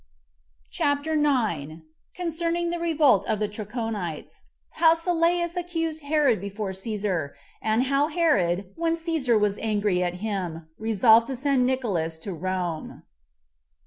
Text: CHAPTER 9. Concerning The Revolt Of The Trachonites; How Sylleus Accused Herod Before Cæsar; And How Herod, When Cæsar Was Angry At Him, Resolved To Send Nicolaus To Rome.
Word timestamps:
CHAPTER 0.71 1.15
9. 1.15 1.83
Concerning 2.15 2.71
The 2.71 2.79
Revolt 2.79 3.23
Of 3.29 3.37
The 3.37 3.47
Trachonites; 3.47 4.45
How 4.71 4.95
Sylleus 4.95 5.55
Accused 5.55 6.01
Herod 6.01 6.41
Before 6.41 6.71
Cæsar; 6.71 7.33
And 7.61 7.83
How 7.83 8.07
Herod, 8.07 8.71
When 8.75 8.95
Cæsar 8.95 9.39
Was 9.39 9.59
Angry 9.59 10.01
At 10.01 10.15
Him, 10.15 10.67
Resolved 10.79 11.27
To 11.27 11.35
Send 11.35 11.67
Nicolaus 11.67 12.17
To 12.21 12.33
Rome. 12.33 13.03